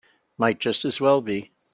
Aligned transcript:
Might 0.35 0.59
just 0.59 0.83
as 0.83 0.99
well 0.99 1.21
be. 1.21 1.51